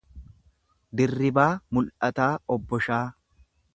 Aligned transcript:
Dirribaa 1.01 1.51
Mul’ataa 1.75 2.33
Obboshaa 2.57 3.03